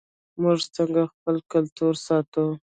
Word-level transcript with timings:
موږ 0.41 0.59
څنګه 0.75 1.01
خپل 1.13 1.35
کلتور 1.51 1.93
ساتو؟ 2.05 2.45